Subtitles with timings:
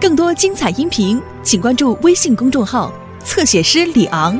[0.00, 2.92] 更多精彩音频，请关注微信公众号
[3.24, 4.38] “侧写师李昂”。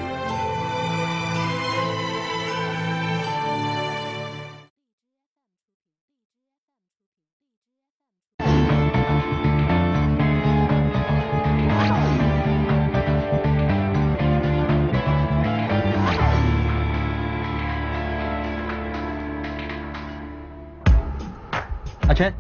[22.06, 22.32] 阿琛，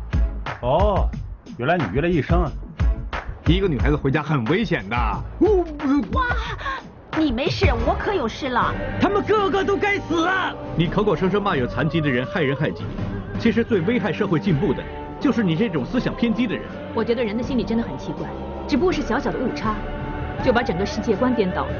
[0.62, 1.10] 哦，
[1.56, 2.52] 原来你约了一生啊！
[3.54, 4.96] 一个女孩子回家很危险的。
[6.12, 6.22] 哇，
[7.18, 8.74] 你没事，我可有事了。
[9.00, 10.54] 他们个个都该死啊！
[10.76, 12.84] 你口口声声骂有残疾的人害人害己，
[13.40, 14.82] 其实最危害社会进步的，
[15.18, 16.62] 就是你这种思想偏激的人。
[16.94, 18.28] 我觉得人的心理真的很奇怪，
[18.68, 19.74] 只不过是小小的误差，
[20.44, 21.72] 就把整个世界观颠倒了，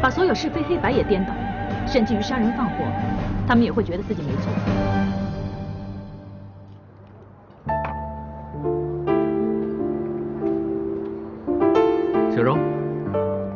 [0.00, 2.76] 把所有是非黑白也颠倒了，甚至于杀人放火，
[3.46, 4.50] 他们也会觉得自己没错。
[12.44, 12.58] 柔，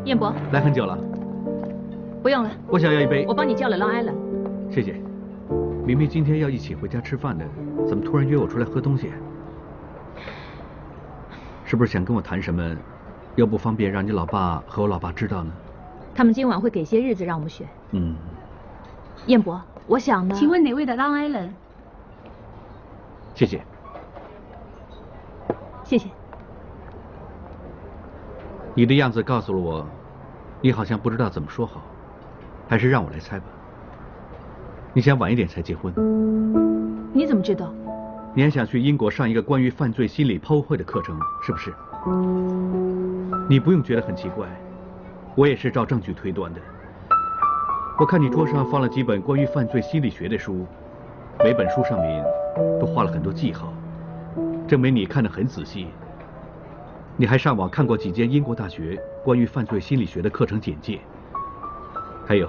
[0.04, 0.98] 燕博，来很久了，
[2.22, 3.26] 不用了，我想要一杯。
[3.28, 4.16] 我帮你叫了 Long Island。
[4.70, 4.94] 谢谢。
[5.84, 7.44] 明明今天要一起回家吃饭的，
[7.86, 9.12] 怎么突然约我出来喝东西？
[11.64, 12.74] 是不是想跟我谈什么？
[13.36, 15.52] 又不方便让你老爸和我老爸知道呢？
[16.14, 17.66] 他们今晚会给些日子让我们选。
[17.92, 18.16] 嗯，
[19.26, 20.34] 燕博，我想呢。
[20.34, 21.50] 请问哪位的 Long Island？
[23.34, 23.60] 谢谢。
[25.84, 26.08] 谢谢。
[28.78, 29.84] 你的样子告诉了我，
[30.60, 31.82] 你好像不知道怎么说好，
[32.68, 33.46] 还是让我来猜吧。
[34.92, 35.92] 你想晚一点才结婚？
[37.12, 37.74] 你怎么知道？
[38.34, 41.74] 你还想去英国上一个关于犯罪心理剖绘的课程，是不是？
[43.48, 44.46] 你不用觉得很奇怪，
[45.34, 46.60] 我也是照证据推断的。
[47.98, 50.64] 我看你桌上放了几本关于犯罪心理学的书，
[51.42, 52.24] 每本书上面
[52.78, 53.72] 都画了很多记号，
[54.68, 55.88] 证明你看得很仔细。
[57.20, 61.00] 你还上网看过几间英国大学关于犯罪心理学的课程简介，
[62.24, 62.48] 还有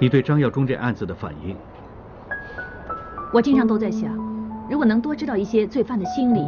[0.00, 1.56] 你对张耀忠这案子的反应。
[3.32, 4.12] 我经常都在想，
[4.68, 6.44] 如果能多知道一些罪犯的心理，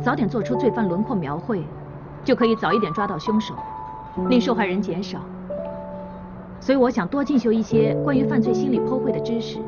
[0.00, 1.60] 早点做出罪犯轮廓描绘，
[2.22, 3.56] 就可以早一点抓到凶手，
[4.28, 5.18] 令受害人减少。
[6.60, 9.58] 所以我想多进修一些关于犯罪心理剖绘的知识。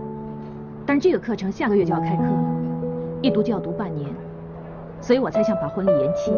[0.87, 2.45] 但是这个课程下个月就要开课了，
[3.23, 4.09] 一读就要读半年。
[5.01, 6.33] 所以我才想把婚礼延期。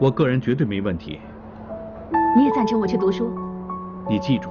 [0.00, 1.20] 我个人绝对没问题。
[2.36, 3.30] 你也赞成我去读书？
[4.08, 4.50] 你记住，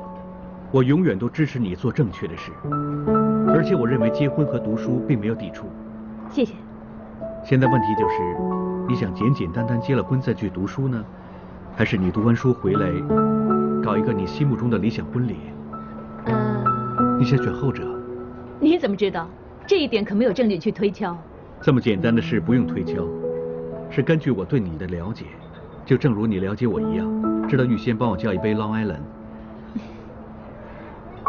[0.72, 2.52] 我永远都支持你做正确的事，
[3.48, 5.68] 而且我认为结婚和读书并没有抵触。
[6.30, 6.54] 谢谢。
[7.44, 8.16] 现在问题就是，
[8.88, 11.04] 你想简简单单结了婚再去读书呢，
[11.76, 12.92] 还是你读完书回来
[13.84, 15.38] 搞一个你心目中的理想婚礼？
[16.26, 16.64] 呃，
[17.18, 17.84] 你想选后者？
[18.60, 19.28] 你怎么知道？
[19.66, 21.18] 这一点可没有证据去推敲。
[21.62, 23.06] 这么简单的事不用推敲，
[23.90, 25.26] 是根据我对你的了解，
[25.86, 29.02] 就正如你了解我一样，知道预先帮我叫一杯 Long Island。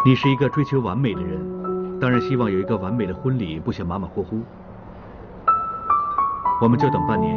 [0.04, 4.40] 你是一个追求完美的人，当然希望有一个完美的婚礼，不想马马虎虎。
[6.62, 7.36] 我们就等半年，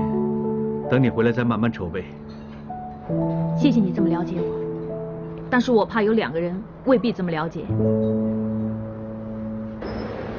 [0.90, 2.06] 等你回来再慢慢筹备。
[3.58, 7.66] 谢谢你这么了解我，但是我怕有两个人未必这么了解。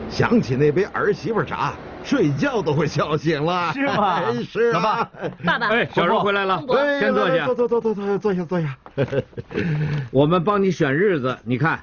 [0.09, 1.73] 想起那杯儿媳妇茶。
[2.05, 4.21] 睡觉都会笑醒了，是吗？
[4.45, 5.05] 是老爸，
[5.45, 6.63] 爸爸，哎，小柔回来了，
[7.01, 8.77] 先坐下，坐坐坐坐坐坐下坐下。
[10.11, 11.81] 我们帮你选日子，你看。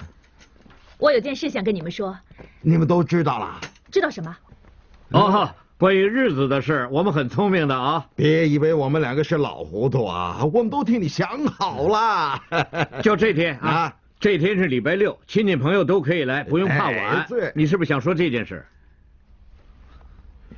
[0.98, 2.18] 我有件事想跟你们说。
[2.62, 3.60] 你们都知道了？
[3.90, 4.36] 知道什么？
[5.12, 8.06] 哦，关于日子的事，我们很聪明的啊。
[8.16, 12.42] 别以为我们两个是老糊涂啊，我们都替你想好了。
[13.02, 17.26] 就这天啊，这天是礼拜六，亲戚朋友都可以来，不用怕晚。
[17.30, 18.66] 对，你是不是想说这件事？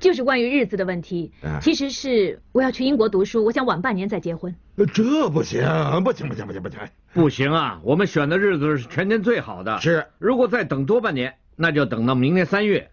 [0.02, 1.32] 就是关于日子的问题，
[1.62, 4.54] 其实是我要去英国读书，我想晚半年再结婚。
[4.94, 5.62] 这不行，
[6.04, 6.80] 不行，不行，不行，不行，
[7.14, 7.80] 不行啊！
[7.84, 9.80] 我们选的日子是全年最好的。
[9.80, 12.90] 是，如果再等多半年，那就等到明年三月。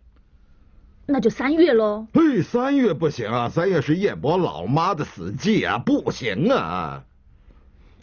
[1.07, 2.07] 那就三月喽。
[2.13, 7.05] 嘿，三月不行啊，三月是燕博老妈的死季啊，不行啊。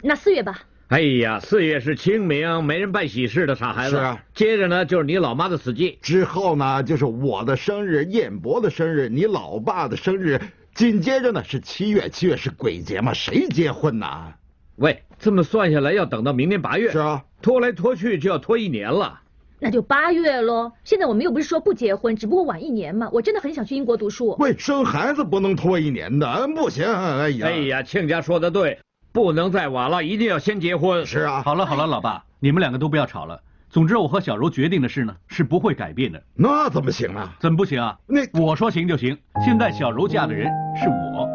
[0.02, 0.62] 那四月吧。
[0.88, 3.96] 哎呀，四月是清明，没人办喜事的傻孩子。
[3.96, 10.40] 是啊，接着呢就是你老妈的死季，之后呢就是我的生日、燕博的生日、你老爸的生日，
[10.74, 14.34] 紧接着呢是七月，七月是鬼节嘛，谁结婚呐？
[14.76, 16.92] 喂，这么算下来要等到明年八月。
[16.92, 19.22] 是啊，拖来拖去就要拖一年了。
[19.58, 20.70] 那就八月喽。
[20.84, 23.08] 现在我们又不是说不结婚，只不过晚一年嘛。
[23.12, 24.36] 我真的很想去英国读书。
[24.38, 26.84] 喂，生孩子不能拖一年的，不行。
[26.84, 28.78] 哎呀，哎呀，亲家说的对。
[29.16, 31.06] 不能再晚了，一定要先结婚。
[31.06, 33.40] 是啊，好了好了，老爸，你们两个都不要吵了。
[33.70, 36.22] 总之，我和小柔决定的事呢，是不会改变的。
[36.34, 37.34] 那怎么行啊？
[37.40, 37.96] 怎么不行啊？
[38.06, 39.16] 那我说行就行。
[39.42, 41.26] 现在小柔嫁的人是我，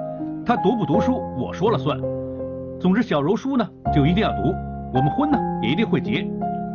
[0.45, 1.99] 她读不读书我说了算。
[2.79, 4.53] 总之，小柔书呢就一定要读，
[4.93, 6.23] 我们婚呢也一定会结。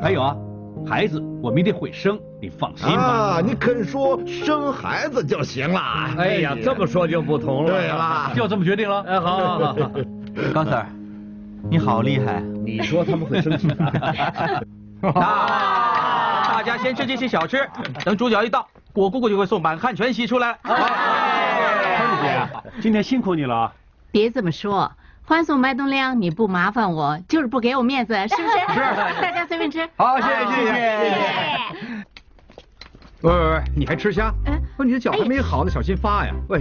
[0.02, 0.36] 还有啊，
[0.84, 3.02] 孩子我们一定会生，你放心吧。
[3.04, 5.80] 啊，你肯说生孩子就行了。
[6.18, 7.70] 哎呀，这么说就不同了。
[7.70, 9.02] 对了，就这么决定了。
[9.02, 9.76] 哎，好好好。
[10.52, 10.84] 高 Sir，
[11.70, 12.40] 你好厉害。
[12.64, 13.68] 你说他们会生气？
[15.00, 17.66] 大家先吃这些小吃，
[18.04, 20.58] 等主角一到，我姑姑就会送满汉全席出来。
[20.62, 20.76] 春
[22.22, 22.48] 姐，
[22.80, 23.72] 今天辛苦你了啊！
[24.10, 24.92] 别这么说，
[25.24, 28.58] 欢送麦冬亮，你不麻烦我，就是不给我面子，是不是？
[28.74, 28.80] 是。
[29.22, 29.88] 大家随便吃。
[29.96, 30.72] 好，谢谢谢谢。
[30.72, 31.16] 谢谢
[33.22, 34.32] 喂喂喂，你还吃虾？
[34.76, 36.34] 不，你的脚还没好呢，小心发呀。
[36.48, 36.60] 喂。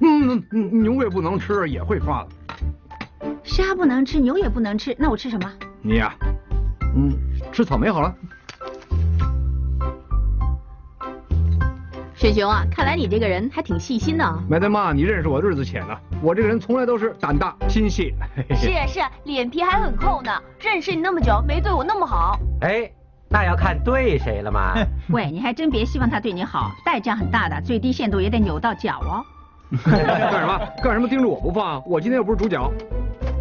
[0.00, 0.42] 嗯，
[0.82, 2.28] 牛也不能吃，也会发的。
[3.42, 5.52] 虾不能吃，牛也不能吃，那我吃什么？
[5.82, 6.14] 你呀，
[6.96, 7.12] 嗯，
[7.52, 8.14] 吃草莓好了。
[12.14, 14.42] 雪雄啊，看来你这个人还挺细心的啊。
[14.48, 18.14] 麦德妈，你认识我日子浅了，我这个人从来都是胆大心细。
[18.54, 20.30] 是啊是啊，脸皮还很厚呢。
[20.60, 22.38] 认识你那么久，没对我那么好。
[22.60, 22.90] 哎，
[23.30, 24.74] 那要看对谁了嘛。
[25.08, 29.24] 喂，你还真别希望他对你好，代价很大的，最低限度也得扭到脚哦。
[29.84, 30.58] 干什么？
[30.82, 31.82] 干什么盯着我不放？
[31.86, 32.58] 我今天又不是主角。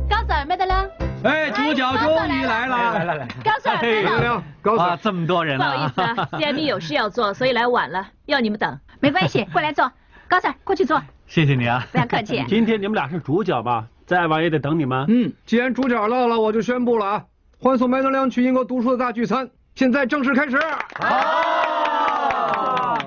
[0.09, 0.87] 高 Sir，麦德良。
[1.23, 2.93] 哎，主角终于来了！
[2.93, 8.79] 来来来，高 Sir，麦德亮，高 Sir，这么多人不好意思啊， CIB 有事要做，所以来晚了，要你们等。
[8.99, 9.91] 没关系， 过来坐。
[10.27, 11.01] 高 Sir，过去坐。
[11.25, 12.43] 谢谢你啊，不要客气。
[12.47, 13.85] 今天你们俩是主角吧？
[14.05, 15.05] 再晚也得等你们。
[15.09, 17.23] 嗯，既然主角到了，我就宣布了啊，
[17.59, 20.57] 欢送麦德良去英国读书的大聚餐，现在正式开始。
[20.99, 21.48] 好。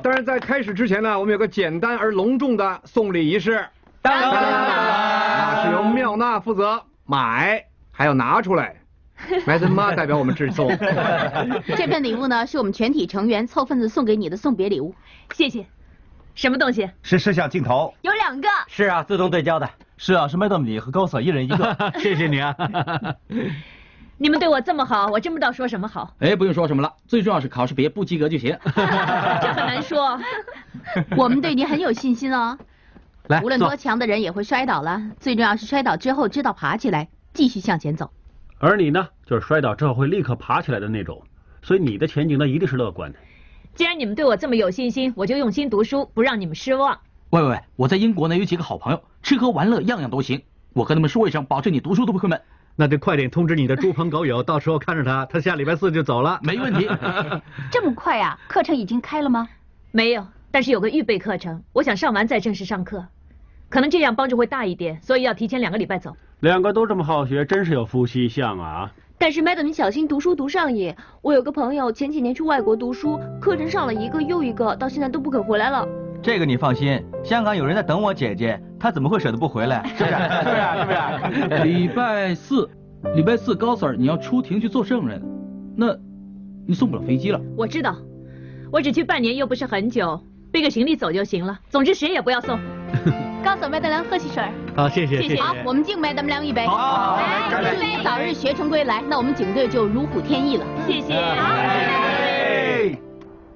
[0.03, 3.65] 当然，在开始之前呢，我们有个简单而隆重的送礼仪式。
[4.03, 4.53] 当当当当。
[5.55, 8.75] 那是由妙娜负责买，还要拿出来。
[9.47, 10.69] 麦森妈代表我们致送。
[11.77, 14.93] 这份礼物呢，是我们全体成员凑份子送给你的送别礼物。
[15.33, 15.65] 谢谢。
[16.35, 16.91] 什么东西？
[17.03, 17.95] 是摄像镜头。
[18.03, 18.49] 有两个。
[18.67, 19.71] 是啊，自动对焦的。
[19.99, 21.77] 是啊，是麦当米和高 Sir 一人一个。
[22.01, 22.57] 谢谢你啊。
[24.23, 26.15] 你们对我这么好，我真不知道说什么好。
[26.21, 28.57] 哎，不用说什么了，最重要是考试别不及格就行。
[28.65, 28.73] 这
[29.53, 30.17] 很难说。
[31.19, 32.57] 我们对你很有信心哦。
[33.27, 38.13] 来，无论多强的人也会摔倒了，最重要是摔倒之后知道爬起来，继续向前走。
[38.59, 41.21] 而你呢，就是摔倒之后会立刻爬起来的那种，
[41.61, 43.19] 所以你的前景呢一定是乐观的。
[43.75, 46.97] 既然你们对我这么有信心，我就用心读书，不让你们失望。
[47.31, 50.43] 喂喂喂，我在英国呢有几个好朋友，吃喝玩乐样样都行，
[50.75, 52.41] 我跟他们说一声，保证你读书都不会闷。
[52.77, 56.41] 那就快点通知你的猪朋狗友，到时候看着他，他下礼拜四就走了。
[56.45, 56.89] 没问题。
[57.71, 58.39] 这么快啊？
[58.49, 59.49] 课程已经开了吗？
[59.91, 63.07] 没有，但是有个预备课程，我想上完再正式上课，
[63.69, 66.17] 可能这样帮助会大一点，所以要提前两个礼拜走。
[66.41, 68.91] 两个都这么好学，真是有夫妻相啊！
[69.19, 70.93] 但是 Madam，你小心读书读上瘾。
[71.21, 75.87] 我有个朋友前几年去外国读书，课程上了一个又一个，到现在都不肯回来了。
[76.21, 79.81] 这个你放心，香港有人在等我姐姐，她怎么会舍得不回来？
[79.96, 80.17] 是不是？
[80.17, 81.40] 是不是？
[81.40, 81.62] 是不是？
[81.62, 82.69] 礼拜四，
[83.14, 85.23] 礼拜四高 Sir 你要出庭去做证人，
[85.76, 85.96] 那，
[86.67, 87.40] 你送不了飞机了。
[87.56, 87.96] 我知道，
[88.73, 90.20] 我只去半年又不是很久，
[90.50, 91.56] 背个行李走就行了。
[91.69, 92.58] 总之谁也不要送。
[93.44, 94.43] 高 Sir 麦德良喝汽水。
[94.75, 95.40] 好，谢谢谢谢。
[95.40, 96.67] 好，我们敬麦德良一杯。
[96.67, 100.67] 好，来，祝你早日学成归来，那我们警队就如虎添翼了。
[100.88, 101.14] 谢谢。
[101.14, 101.55] 好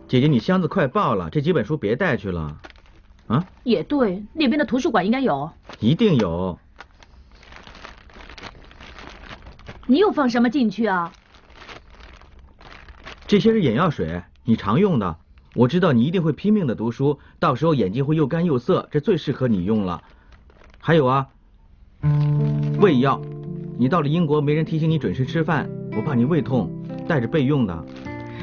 [0.06, 2.56] 姐姐，你箱子快爆了，这几本书别带去了。
[3.28, 3.44] 啊？
[3.64, 5.50] 也对，那边的图书馆应该有。
[5.80, 6.58] 一定有。
[9.86, 11.12] 你又放什么进去啊？
[13.26, 15.16] 这些是眼药水，你常用的。
[15.54, 20.02] 我知道你一定会拼命的读书，到时候眼睛会又干又涩，这最适合你用了。
[20.78, 21.26] 还有啊，
[22.78, 23.20] 胃药，
[23.78, 26.70] 你到了英国没人提醒你准时吃饭，我怕你胃痛，
[27.08, 27.84] 带着备用的。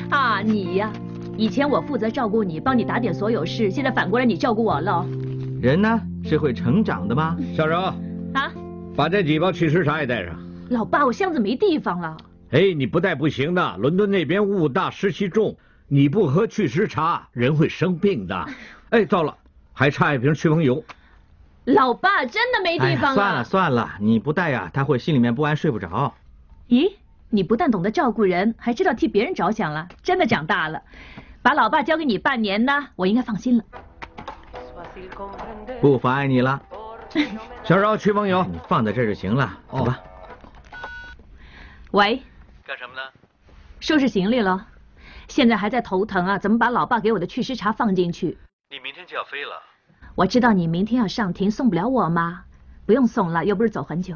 [0.10, 0.92] 啊，你呀。
[1.36, 5.06] 以前我负责照顾你，帮你打点所有事，现在反过来你照顾我了。
[5.62, 7.36] 人呢是会成长的吗？
[7.56, 7.80] 小柔
[8.34, 8.52] 啊，
[8.96, 10.38] 把这几包祛湿茶也带上。
[10.70, 12.16] 老爸，我箱子没地方了。
[12.52, 18.46] 哎，你不带不行的，伦敦那边雾大湿气重，你不喝祛湿茶，人会生病的。
[18.92, 19.36] 哎，糟了，
[19.74, 20.84] 还差一瓶驱风油。
[21.66, 23.16] 老爸，真的没地方了。
[23.16, 26.14] 算了算了，你不带呀，他会心里面不安，睡不着。
[26.70, 26.92] 咦，
[27.34, 30.80] 你不但懂得照顾人，还知道替别人着想了，真的长大了。
[31.42, 33.64] 把老爸交给你半年呢，我应该放心了。
[35.82, 36.62] 不妨碍你了。
[37.64, 40.00] 小柔，驱风油，你放在这就行了，走吧。
[41.90, 42.22] 喂。
[42.68, 43.02] 干什么呢？
[43.80, 44.68] 收拾行李了。
[45.28, 48.38] 现在还在头疼啊，怎么把老爸给我的祛湿茶放进去？
[48.70, 49.60] 你明天就要飞了。
[50.14, 52.44] 我知道你明天要上庭，送不了我吗？
[52.86, 54.16] 不用送了，又不是走很久。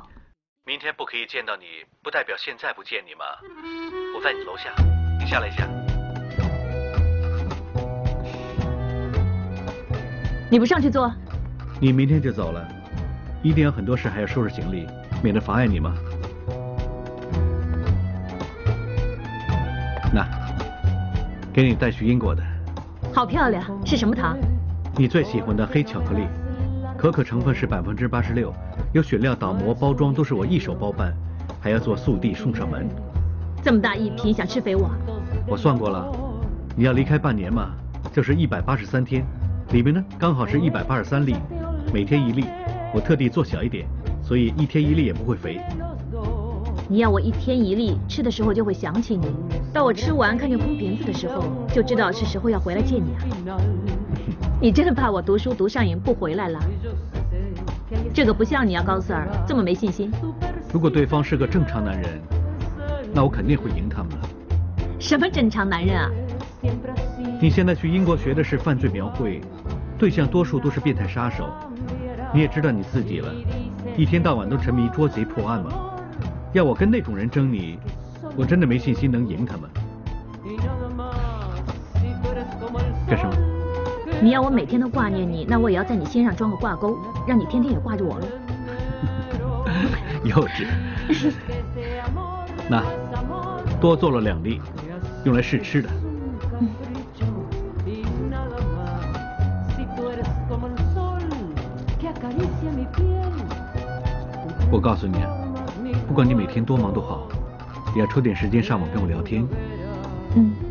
[0.68, 1.64] 明天不可以见到你，
[2.04, 3.24] 不代表现在不见你吗？
[4.14, 4.70] 我在你楼下，
[5.18, 5.66] 你下来一下。
[10.52, 11.10] 你不上去坐？
[11.80, 12.68] 你明天就走了，
[13.42, 14.86] 一定有很多事还要收拾行李，
[15.24, 15.96] 免得妨碍你吗？
[20.14, 20.28] 那，
[21.54, 22.44] 给你带去英国的，
[23.14, 24.38] 好漂亮，是什么糖？
[24.98, 26.28] 你最喜欢的黑巧克力，
[26.98, 28.54] 可可成分是百分之八十六，
[28.94, 31.14] 有选料、打磨、包装都是我一手包办，
[31.60, 32.88] 还要做速递送上门。
[33.62, 34.90] 这么大一瓶，想吃肥我？
[35.46, 36.10] 我算过了，
[36.76, 37.72] 你要离开半年嘛，
[38.14, 39.26] 就是一百八十三天，
[39.72, 41.36] 里面呢刚好是一百八十三粒，
[41.94, 42.46] 每天一粒，
[42.94, 43.86] 我特地做小一点，
[44.24, 45.60] 所以一天一粒也不会肥。
[46.88, 49.28] 你要我一天一粒，吃的时候就会想起你，
[49.74, 53.14] 到我吃完看见空瓶子的时候，就知道是时候要回来见你
[53.50, 53.60] 啊。
[54.60, 56.60] 你真的怕我读书读上瘾不回来了？
[58.14, 60.12] 这个不像你啊，高 Sir，这么没信心。
[60.74, 62.22] 如果对方是个正常男人，
[63.14, 64.30] 那我肯定会赢他们了。
[65.00, 66.10] 什么正常男人啊？
[67.40, 69.40] 你现在去英国学的是犯罪描绘，
[69.98, 71.50] 对象多数都是变态杀手。
[72.34, 73.32] 你也知道你自己了，
[73.96, 75.72] 一天到晚都沉迷捉贼破案嘛。
[76.52, 77.80] 要我跟那种人争你，
[78.36, 79.70] 我真的没信心能赢他们。
[83.08, 83.47] 干什么？
[84.20, 86.98] 你要我每天都挂念你，那我也要在你心上装个挂钩，
[87.28, 88.26] 让你天天也挂着我喽。
[90.26, 90.66] 幼稚。
[92.68, 92.84] 那
[93.80, 94.60] 多做了两粒，
[95.24, 95.90] 用来试吃的。
[104.70, 105.30] 我告诉你啊，
[106.08, 107.30] 不管你每天多忙多好，
[107.96, 109.48] 也要抽点时间上网跟我聊天。
[110.36, 110.67] 嗯。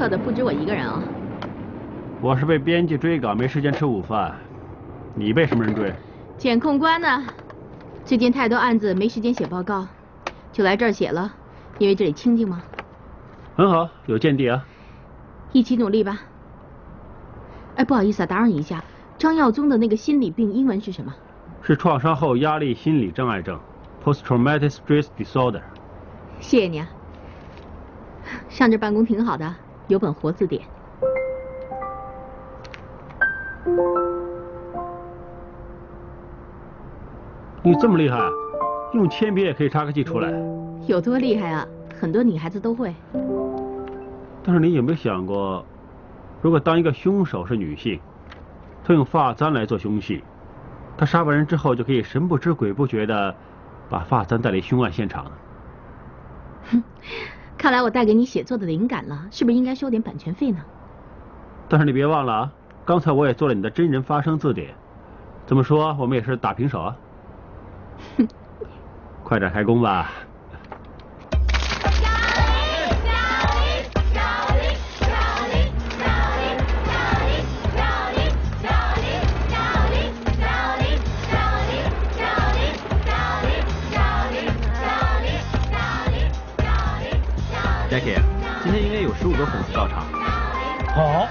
[0.00, 1.02] 课的不止我一个人啊。
[2.22, 4.34] 我是被编辑追稿，没时间吃午饭。
[5.14, 5.92] 你被什么人追？
[6.38, 7.22] 检控官呢？
[8.02, 9.86] 最近太多案子，没时间写报告，
[10.52, 11.30] 就来这儿写了，
[11.76, 12.62] 因为这里清静嘛。
[13.54, 14.64] 很好，有见地啊。
[15.52, 16.22] 一起努力吧。
[17.76, 18.82] 哎，不好意思啊，打扰你一下。
[19.18, 21.14] 张耀宗的那个心理病英文是什么？
[21.60, 23.60] 是创伤后压力心理障碍症
[24.02, 25.60] （Post-traumatic stress disorder）。
[26.40, 26.88] 谢谢你啊。
[28.48, 29.54] 上这办公挺好的，
[29.90, 30.62] 有本活字典。
[37.62, 38.18] 你这么厉害，
[38.94, 40.30] 用铅笔也可以插个记出来。
[40.86, 41.66] 有多厉害啊？
[42.00, 42.94] 很多女孩子都会。
[44.44, 45.64] 但是你有没有想过，
[46.40, 48.00] 如果当一个凶手是女性，
[48.84, 50.22] 她用发簪来做凶器，
[50.96, 53.34] 她杀完人之后就可以神不知鬼不觉的
[53.90, 55.30] 把发簪带离凶案现场呢？
[56.70, 56.82] 哼，
[57.60, 60.64] 看来我带给你写作的灵感了，是不是应该收点版权费呢？
[61.68, 62.52] 但是你别忘了啊，
[62.86, 64.74] 刚才我也做了你的真人发声字典，
[65.44, 66.96] 怎么说我们也是打平手啊。
[68.16, 68.26] 哼，
[69.22, 70.10] 快点开工吧。
[87.90, 88.14] Jackie，
[88.62, 90.06] 今天应该有十五个粉丝到场。
[90.94, 91.26] 好。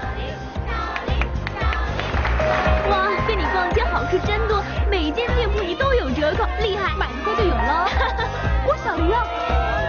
[2.90, 7.88] 哇，跟你逛街好处真多，每间店铺你都有折扣，厉害，买一个就有了。
[8.68, 9.24] 我小林啊，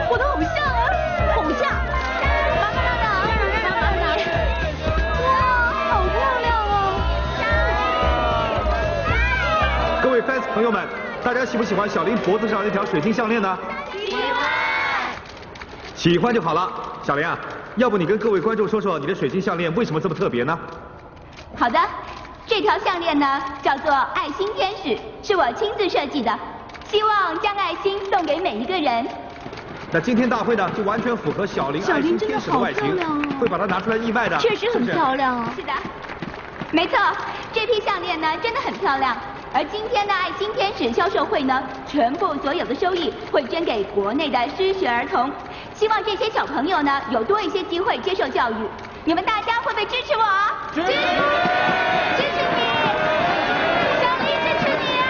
[0.09, 0.87] 我的偶像啊，
[1.35, 1.69] 偶像。
[2.55, 3.19] 妈妈妈妈，
[3.75, 4.23] 妈妈你。
[5.27, 5.29] 哇，
[5.91, 6.71] 好漂亮哦。
[10.01, 10.87] 各位 fans 朋友们，
[11.21, 13.59] 大家喜不喜欢小林脖子上那条水晶项链呢？
[16.01, 16.33] 喜欢。
[16.33, 16.71] 就好了，
[17.03, 17.37] 小林啊，
[17.75, 20.57] 要不你跟各位观众说说你的水晶项链为什么这么特别呢？
[21.55, 21.79] 好的，
[22.47, 26.39] 这条项链呢叫做爱心天使，是我亲自设计的，
[26.89, 29.05] 希望将爱心送给每一个人。
[29.91, 34.35] 那今天大会呢就完全符合小林爱心天使的外形，会把它拿出来意外的。
[34.39, 35.53] 确实很漂亮啊。
[35.55, 35.71] 是的，
[36.71, 36.97] 没错，
[37.53, 39.15] 这批项链呢真的很漂亮。
[39.53, 45.29] 而今天的爱心天使销售会呢，全部所有的收益会捐给国内的失学儿童，
[45.73, 48.55] 希望这些小朋友呢有多一些机会接受教育。
[49.03, 50.23] 你们大家会不会支持我？
[50.73, 52.61] 支持，支持你，
[53.99, 55.03] 小林支持你啊！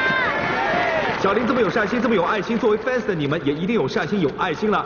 [1.21, 4.83] 小林这么有善心，这么有爱心，作为 fans 的你们也一定有善心有爱心了。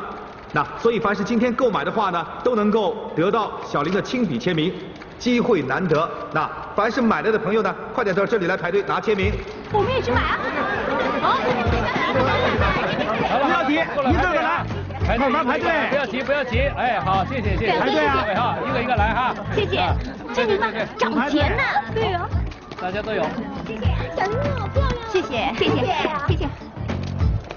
[0.51, 4.73] 那所以凡是今天购买的话呢，都能够得到小林的亲笔签名。
[5.17, 9.33] 机会难得，那凡是买来的朋友呢，快点到这里来排队拿签名。
[9.71, 10.37] 我们也去买啊！
[13.29, 14.65] 好，不要急，一个个来，
[15.17, 16.59] 慢慢排队，不要急，不要急。
[16.77, 19.33] 哎，好，谢谢，谢谢，排队啊，哈，一个一个来哈。
[19.53, 19.81] 谢谢，
[20.33, 21.63] 这地方找钱呢。
[21.93, 22.29] 对啊。
[22.79, 23.23] 大家都有。
[23.65, 24.93] 谢谢，小林好漂亮。
[25.11, 25.85] 谢谢，谢谢，
[26.27, 26.47] 谢谢。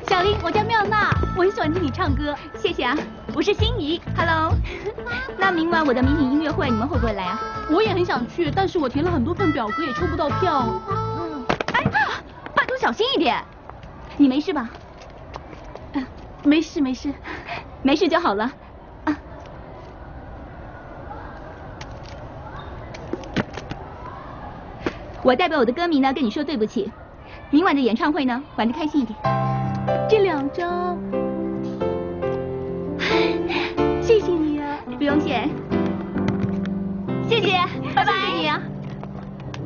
[0.08, 2.34] 小林，我叫妙娜，我很喜欢听你唱歌。
[2.56, 2.96] 谢谢啊，
[3.38, 4.52] 我是心怡，Hello。
[5.38, 7.38] 那明晚我的迷你音乐会，你们会不会来啊？
[7.70, 10.66] 我也很想去，但是我填了很多份表格，也抽不到票。
[10.88, 11.84] 嗯，哎，
[12.52, 13.40] 拜托小心一点。
[14.16, 14.68] 你没事吧？
[15.92, 16.04] 嗯，
[16.42, 17.14] 没事没事，
[17.80, 18.50] 没事就好了。
[19.04, 19.16] 啊。
[25.22, 26.90] 我代表我的歌迷呢，跟你说对不起。
[27.50, 29.16] 明晚的演唱会呢，玩的开心一点。
[30.10, 30.98] 这两张，
[34.08, 34.78] 谢谢你啊。
[34.96, 35.46] 不用谢。
[37.28, 37.58] 谢谢，
[37.94, 38.12] 拜拜。
[38.14, 38.58] 谢谢你啊。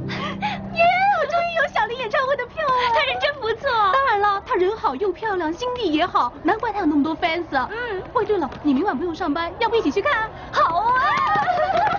[0.11, 0.83] 耶，
[1.21, 2.75] 我终于有小林演唱会的票了。
[2.93, 3.71] 他人真不错。
[3.93, 7.45] 当然了，他人好又漂亮，心地也好，难怪他有那么多 fans。
[7.53, 8.03] 嗯。
[8.15, 10.29] 喂，对了，你明晚不用上班，要不一起去看？
[10.51, 10.91] 好啊。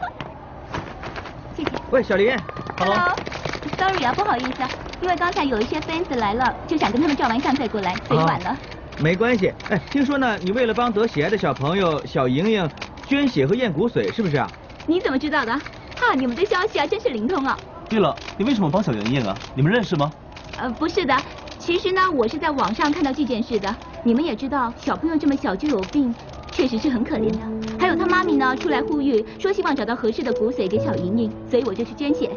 [1.55, 1.69] 谢谢。
[1.91, 2.37] 喂，小林。
[2.77, 3.15] Hello。
[3.77, 4.63] Sorry 啊，不好意思，
[4.99, 8.57] 因为刚才有一些 fans 来了，就想跟他们照完相再过来，所以晚了。
[9.01, 12.69] 没关系，哎，听说呢，你为了帮得喜爱的小朋友小莹莹
[13.07, 14.47] 捐血和验骨髓，是不是啊？
[14.85, 15.51] 你怎么知道的？
[15.51, 17.57] 哈，你们的消息啊，真是灵通啊！
[17.89, 19.35] 对了，你为什么帮小莹莹啊？
[19.55, 20.11] 你们认识吗？
[20.57, 21.15] 呃，不是的，
[21.57, 23.75] 其实呢，我是在网上看到这件事的。
[24.03, 26.13] 你们也知道，小朋友这么小就有病，
[26.51, 27.39] 确实是很可怜的。
[27.79, 32.29] 还有他妈咪呢，出来呼吁，说希望找到合适的骨髓给小莹莹，所以我就去捐血。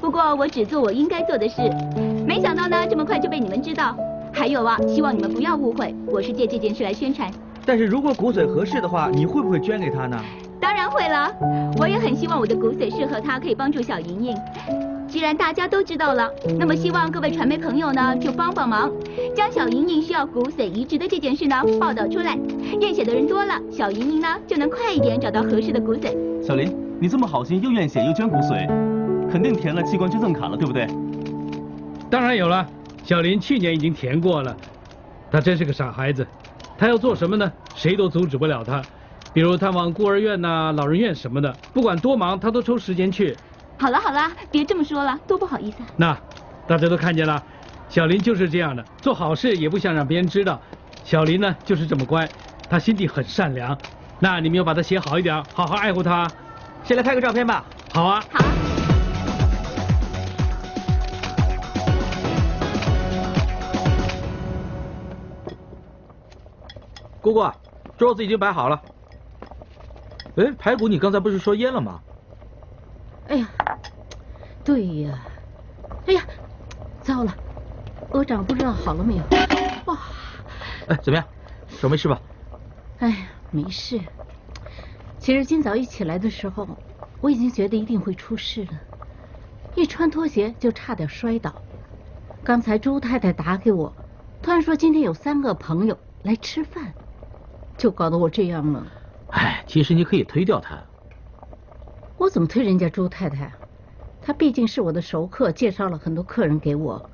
[0.00, 1.62] 不过我只做我应该做的事，
[2.26, 3.96] 没想到呢，这么快就被你们知道。
[4.32, 7.30] 还有啊，希望你们不要误会，我是借这件事来宣传。
[7.64, 10.18] 但是如果骨髓合适的话，你会不会捐给他呢？
[10.60, 11.32] 当然会了，
[11.78, 14.36] 我也很希望我的骨髓适合他，可以帮助小莹莹。
[15.06, 18.90] 既然大家都知道了，那么希望各位传媒朋友呢，就帮帮忙，
[19.36, 22.36] 将小莹莹需要骨髓移植的这件事呢报道出来。
[22.80, 26.16] 验血的人多了，小莹莹呢就能快一点找到合适的骨髓。
[26.42, 28.66] 小林，你这么好心，又验血又捐骨髓。
[29.30, 30.86] 肯定填了器官捐赠卡了，对不对？
[32.10, 32.66] 当然有了，
[33.04, 34.56] 小林去年已经填过了。
[35.30, 36.26] 他真是个傻孩子，
[36.76, 37.50] 他要做什么呢？
[37.74, 38.82] 谁都阻止不了他。
[39.32, 43.34] 比如探望孤儿院呐、啊、老人院什么的，不管多忙，他都抽时间去。
[43.78, 45.78] 好了好了，别这么说了，多不好意思。
[45.96, 46.16] 那
[46.66, 47.42] 大家都看见了，
[47.88, 50.60] 小林就是这样的，做好事也不想让别人知道。
[51.02, 52.28] 小林呢，就是这么乖，
[52.68, 53.76] 他心地很善良。
[54.20, 56.30] 那你们要把他写好一点，好好爱护他。
[56.84, 57.64] 先来拍个照片吧。
[57.94, 58.22] 好啊。
[58.30, 58.51] 好。
[67.22, 67.48] 姑姑，
[67.96, 68.82] 桌子已经摆好了。
[70.36, 72.00] 哎，排骨你刚才不是说腌了吗？
[73.28, 73.48] 哎呀，
[74.64, 75.20] 对呀，
[76.06, 76.22] 哎呀，
[77.00, 77.32] 糟了，
[78.10, 79.22] 鹅掌不知道好了没有？
[79.86, 79.98] 哇！
[80.88, 81.24] 哎，怎么样？
[81.68, 82.20] 手没事吧？
[82.98, 83.16] 哎呀，
[83.52, 84.00] 没事。
[85.20, 86.66] 其实今早一起来的时候，
[87.20, 88.72] 我已经觉得一定会出事了，
[89.76, 91.54] 一穿拖鞋就差点摔倒。
[92.42, 93.94] 刚才朱太太打给我，
[94.42, 96.92] 突然说今天有三个朋友来吃饭。
[97.82, 98.86] 就搞得我这样了。
[99.30, 100.80] 哎，其实你可以推掉他。
[102.16, 103.52] 我怎么推人家朱太太？
[104.20, 107.10] 她毕竟是我的熟客，介绍了很多客人给我。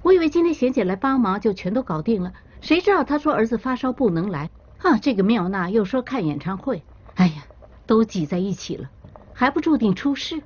[0.00, 4.48] 我以为今天贤姐来帮忙就全都搞定了，谁知道她说儿子发烧不能来。
[4.78, 6.82] 啊，这个妙娜又说看演唱会。
[7.16, 7.44] 哎呀，
[7.84, 8.88] 都挤在一起了，
[9.34, 10.42] 还不注定出事。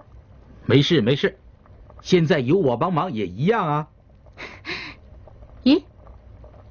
[0.67, 1.39] 没事没事，
[2.01, 3.89] 现在有我帮忙也一样啊。
[5.63, 5.85] 咦？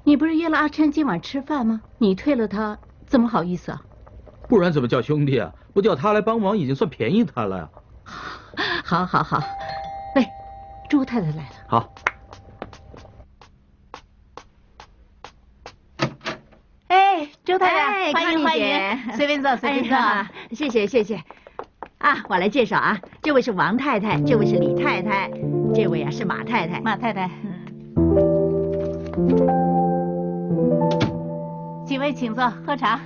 [0.04, 1.80] 你不是约了阿琛今晚吃饭吗？
[1.98, 2.78] 你退了他，
[3.10, 3.82] 怎么好意思啊？
[4.48, 5.52] 不然怎么叫兄弟啊？
[5.74, 7.68] 不叫他来帮忙，已经算便宜他了呀。
[8.84, 9.42] 好，好，好。
[10.14, 10.24] 喂，
[10.88, 11.50] 朱太太来了。
[11.66, 11.92] 好。
[16.86, 19.98] 哎，周太太，欢迎欢迎，随便坐，随便坐。
[20.52, 21.20] 谢谢谢谢。
[21.98, 25.28] 啊，我来介绍啊，这位是王太太，这位是李太太，
[25.74, 26.80] 这位啊是马太太。
[26.80, 27.28] 马太太。
[31.90, 33.00] 几位请坐，喝茶。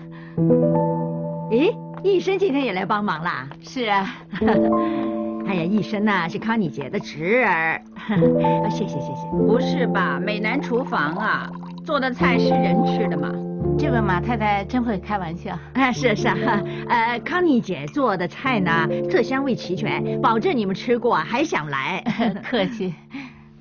[1.50, 3.48] 咦，医生今天也来帮忙啦？
[3.62, 4.14] 是啊。
[5.48, 7.80] 哎呀，医生呐是康妮姐的侄儿。
[8.68, 9.26] 谢谢谢谢。
[9.38, 11.50] 不是吧，美男厨房啊，
[11.82, 13.32] 做的菜是人吃的吗？
[13.78, 15.58] 这位马太太真会开玩笑。
[15.72, 22.04] 啊，是是啊，呃，康妮姐做的菜呢，色香味齐全，保证你们吃过还想来。
[22.44, 22.92] 客气。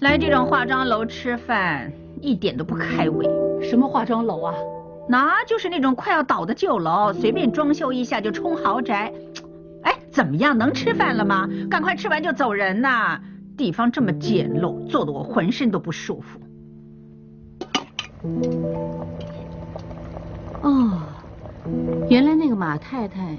[0.02, 3.26] 来这种化妆楼吃饭，一点都不开胃。
[3.62, 4.54] 什么化妆楼啊？
[5.08, 9.14] 那就是那种快要倒的旧楼，随便装修一下就冲豪宅。
[9.84, 11.50] 哎，怎么样，能吃饭了吗？
[11.70, 13.22] 赶快吃完就走人呐！
[13.58, 16.40] 地方这么简陋，坐得我浑身都不舒服。
[20.62, 21.02] 哦，
[22.10, 23.38] 原来那个马太太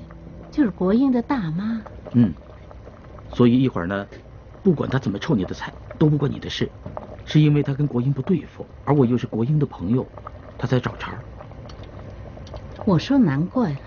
[0.53, 1.83] 就是国英的大妈。
[2.12, 2.33] 嗯，
[3.31, 4.07] 所以一会儿呢，
[4.62, 6.70] 不管她怎么臭你的菜，都不关你的事，
[7.24, 10.07] 是因为他跟国英不对付，而我又是国英的朋友，
[10.59, 11.18] 他才找茬儿。
[12.85, 13.79] 我说难怪了，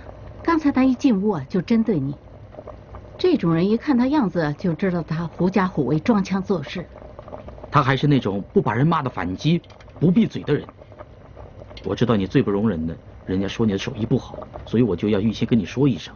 [0.44, 2.16] 刚才他一进屋啊就针对你。
[3.18, 6.86] 这种人一看他样子就知道他狐假虎威、装腔作势。
[7.70, 9.62] 他还是那种不把人骂的反击、
[10.00, 10.66] 不闭嘴的人。
[11.84, 16.14] 我知道你最不容忍的，人家说你的手艺不好，所以我就要预先跟你说一声。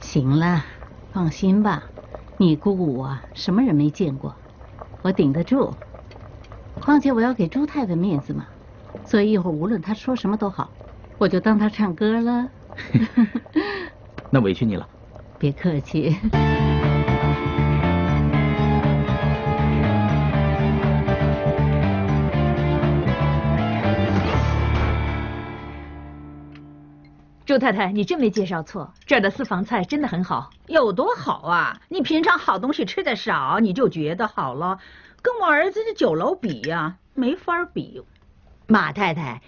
[0.00, 0.64] 行了，
[1.12, 1.82] 放心吧，
[2.36, 4.34] 你姑姑我什么人没见过，
[5.02, 5.74] 我顶得住。
[6.80, 8.46] 况且我要给朱太太面子嘛，
[9.04, 10.70] 所以一会儿无论她说什么都好，
[11.18, 12.48] 我就当他唱歌了。
[14.30, 14.86] 那委屈你了。
[15.38, 16.16] 别客气。
[27.46, 30.50] 朱太太，你真没介绍错，这儿的私房菜真的很好。
[30.66, 31.80] 有多好啊？
[31.88, 34.78] 你平常好东西吃的少，你就觉得好了。
[35.22, 38.02] 跟我儿子的酒楼比呀，没法比。
[38.66, 39.40] 马太太，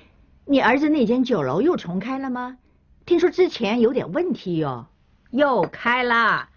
[0.51, 2.57] 你儿子那间酒楼又重开了吗？
[3.05, 4.87] 听说之前有点问题哟。
[5.31, 6.49] 又开了，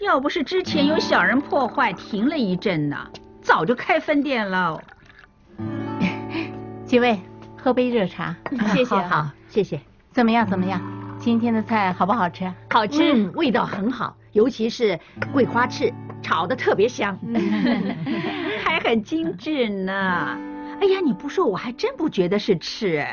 [0.00, 3.08] 要不是之前有小人破坏，停了一阵呢，
[3.40, 4.82] 早就开分店了。
[6.84, 7.20] 几位，
[7.56, 8.34] 喝杯热茶。
[8.74, 9.80] 谢谢，好，谢谢。
[10.10, 10.44] 怎么样？
[10.44, 10.82] 怎么样？
[11.20, 12.52] 今天的菜好不好吃？
[12.70, 14.98] 好吃，味道很好，尤其是
[15.32, 17.16] 桂花翅，炒的特别香，
[18.64, 20.36] 还很精致呢。
[20.80, 23.04] 哎呀，你不说我还真不觉得是翅，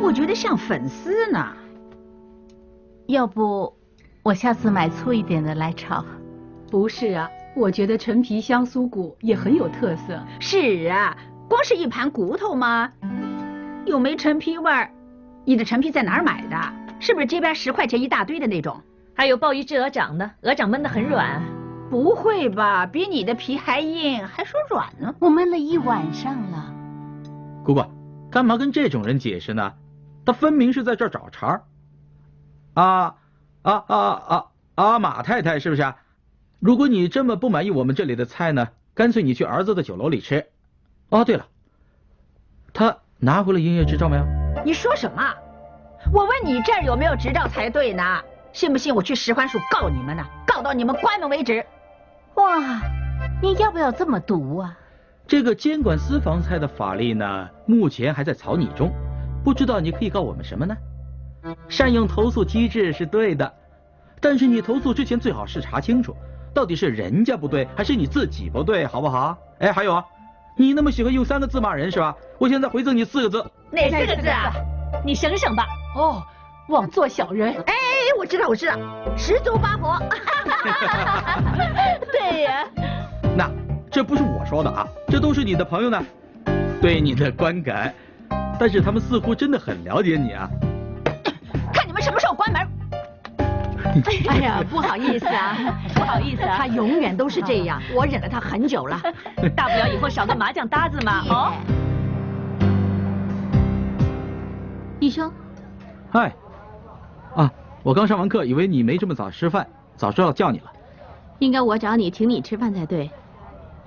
[0.00, 1.52] 我觉得像粉丝呢。
[3.06, 3.72] 要不？
[4.22, 6.04] 我下次买粗一点的来炒。
[6.70, 10.20] 不是啊，我觉得陈皮香酥骨也很有特色。
[10.40, 11.16] 是啊，
[11.48, 12.90] 光是一盘骨头吗？
[13.84, 14.90] 又没陈皮味儿。
[15.44, 16.56] 你的陈皮在哪儿买的？
[16.98, 18.80] 是不是街边十块钱一大堆的那种？
[19.14, 21.42] 还有鲍鱼炙鹅掌的，鹅掌焖得很软。
[21.90, 22.86] 不会吧？
[22.86, 25.14] 比你的皮还硬，还说软呢？
[25.20, 26.74] 我焖了一晚上了。
[27.64, 27.84] 姑姑，
[28.30, 29.72] 干嘛跟这种人解释呢？
[30.24, 31.64] 他分明是在这儿找茬儿。
[32.74, 33.16] 啊。
[33.62, 34.98] 啊啊啊啊！
[34.98, 35.94] 马太太是不是？
[36.60, 40.46] 如果你这么不满意我们这里的菜呢，干脆你去儿子的酒楼里吃。
[41.08, 41.46] 哦，对了，
[42.74, 44.24] 他拿回了营业执照没有？
[44.66, 45.34] 你说什么？
[46.12, 48.02] 我问你这儿有没有执照才对呢？
[48.52, 50.22] 信不信我去十环署告你们呢？
[50.46, 51.64] 告到你们关门为止。
[52.34, 52.82] 哇，
[53.40, 54.78] 你要不要这么毒啊？
[55.26, 58.92] 这个监管私房菜的法律呢，目前还在草拟中，
[59.42, 60.76] 不知道你可以告我们什么呢？
[61.68, 63.52] 善用投诉机制是对的，
[64.20, 66.14] 但是你投诉之前最好是查清楚，
[66.52, 69.36] 到底是人家不对还是你自己不对，好不好？
[69.60, 70.04] 哎，还有啊，
[70.56, 72.14] 你那么喜欢用三个字骂人是吧？
[72.38, 73.50] 我现在回赠你四个字。
[73.70, 74.52] 哪四个字啊？
[75.04, 75.66] 你省省吧。
[75.96, 76.22] 哦，
[76.68, 77.54] 枉做小人。
[77.66, 77.74] 哎，
[78.18, 78.78] 我知道，我知道，
[79.16, 79.98] 十足八婆。
[82.12, 82.68] 对呀。
[83.36, 83.50] 那
[83.94, 86.04] 这不是我说的啊，这都是你的朋友呢，
[86.82, 87.94] 对你的观感，
[88.58, 90.50] 但是他们似乎真的很了解你啊。
[91.72, 92.66] 看你们什么时候关门？
[94.26, 99.00] 哎呀，不好意思啊， 不好意思啊，他永远都是这样，我忍了他很久了。
[99.54, 101.22] 大不了以后少个麻将搭子嘛。
[101.30, 101.52] 哦。
[104.98, 105.30] 医生。
[106.10, 106.34] 嗨。
[107.36, 107.48] 啊，
[107.84, 110.72] 我刚上完课，以为你没这么早吃饭，早知道叫你了。
[111.38, 113.08] 应该我找你请你吃饭才对。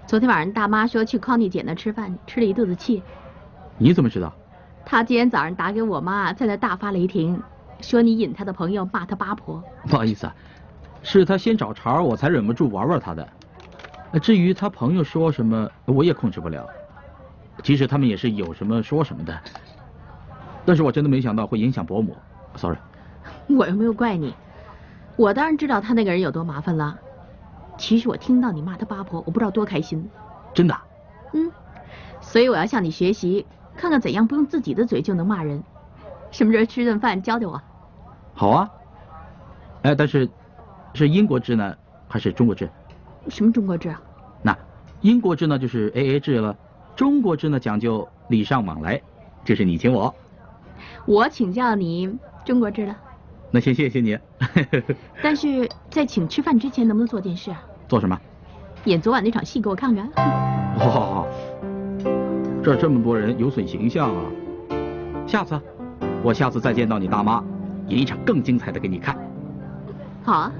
[0.07, 3.03] 昨天晚上大妈说去康妮姐那吃饭，吃了一肚子气。
[3.77, 4.33] 你怎么知道？
[4.85, 7.43] 她今天早上打给我妈，在那大发雷霆。
[7.81, 10.33] 说你引她的朋友骂她八婆，不好意思啊，
[11.03, 13.27] 是她先找茬，我才忍不住玩玩她的。
[14.21, 16.65] 至于她朋友说什么，我也控制不了。
[17.61, 19.37] 其实他们也是有什么说什么的，
[20.63, 22.15] 但是我真的没想到会影响伯母
[22.55, 22.77] ，sorry。
[23.49, 24.33] 我又没有怪你，
[25.17, 26.97] 我当然知道他那个人有多麻烦了。
[27.77, 30.09] 其实我听到你骂他八婆，我不知道多开心。
[30.53, 30.75] 真的？
[31.33, 31.51] 嗯，
[32.21, 35.63] 所以我要向你学习，看看怎样不用自己的嘴就能骂人。
[36.31, 37.61] 什么时候吃顿饭教教我？
[38.33, 38.69] 好啊。
[39.83, 40.27] 哎，但是
[40.93, 41.75] 是英国制呢，
[42.07, 42.69] 还是中国制？
[43.29, 44.01] 什么中国制啊？
[44.41, 44.57] 那
[45.01, 46.55] 英国制呢就是 A A 制了，
[46.95, 49.01] 中国制呢讲究礼尚往来，
[49.45, 50.13] 这是你请我。
[51.05, 52.97] 我请教你中国制了。
[53.51, 54.17] 那先谢谢你。
[55.23, 57.63] 但是在请吃饭之前，能不能做件事啊？
[57.87, 58.19] 做什么？
[58.85, 60.09] 演昨晚那场戏给我看看。
[60.79, 61.27] 哦，
[62.63, 64.23] 这这么多人有损形象啊。
[65.25, 65.59] 下次。
[66.23, 67.43] 我下次再见到你大妈，
[67.87, 69.15] 演一场更精彩的给你看。
[70.23, 70.51] 好啊。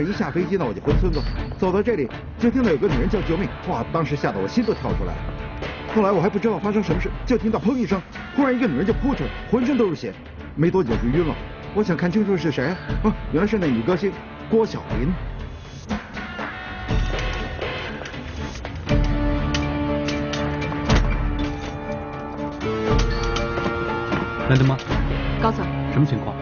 [0.00, 1.20] 上一下飞机呢，我就回村子，
[1.58, 2.08] 走到这里
[2.38, 3.84] 就听到有个女人叫救命，哇！
[3.92, 5.18] 当时吓得我心都跳出来了。
[5.94, 8.00] 后来我还不知道发生什么事，就听到砰一声，
[8.34, 10.12] 忽然一个女人就扑出来，浑身都是血，
[10.56, 11.34] 没多久就晕了。
[11.74, 12.76] 我想看清楚是谁啊？
[13.04, 14.10] 啊，原来是那女歌星
[14.48, 15.12] 郭晓琳。
[24.48, 24.78] 兰德吗？
[25.42, 26.34] 高 Sir，什么情况？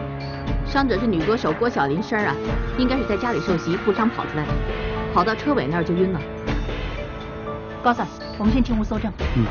[0.69, 2.37] 伤者是女歌手郭晓琳生儿啊，
[2.77, 4.53] 应该是在家里受袭负伤跑出来的，
[5.15, 6.21] 跑到车尾那儿就晕了。
[7.83, 8.07] 高 Sir，
[8.39, 9.11] 我们先进屋搜证。
[9.35, 9.47] 嗯。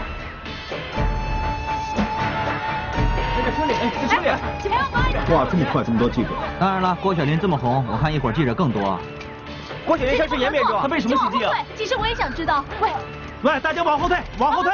[3.43, 3.73] 在车里，
[4.07, 4.27] 在车里。
[5.33, 6.29] 哇，这么快，这么多记者。
[6.59, 8.99] 当然了，郭晓琳这么红，我看一会儿记者更多。
[9.87, 11.51] 郭晓琳伤势严重，她被什么袭击啊？
[11.75, 12.63] 其实我也想知道。
[12.79, 12.91] 喂，
[13.41, 14.71] 喂，大家往后退，往后退。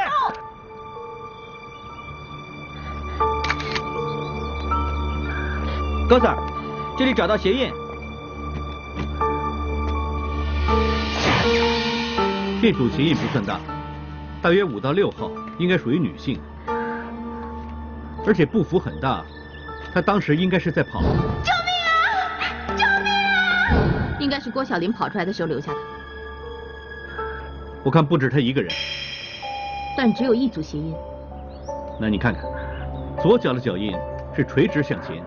[6.10, 6.38] 高 Sir，
[6.98, 7.72] 这里找到鞋印。
[12.62, 13.60] 这组鞋印不算大，
[14.42, 16.39] 大约五到六号，应该属于女性，
[18.28, 19.24] 而且步幅很大，
[19.94, 21.02] 她当时应该是在跑。
[21.02, 22.76] 救命啊！
[22.76, 24.18] 救命啊！
[24.20, 25.78] 应该是郭晓林跑出来的时候留下的。
[27.84, 28.72] 我看不止她一个人。
[29.98, 30.94] 但只有一组鞋印。
[32.00, 32.44] 那你看看，
[33.22, 33.96] 左脚的脚印
[34.36, 35.24] 是垂直向前。